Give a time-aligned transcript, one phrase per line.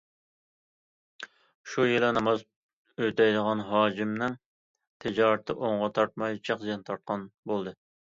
[1.73, 2.41] شۇ يىلى ناماز
[3.05, 4.37] ئۆتەيدىغان ھاجىمنىڭ
[5.07, 7.81] تىجارىتى ئوڭغا تارتماي جىق زىيان تارتقان بولدى.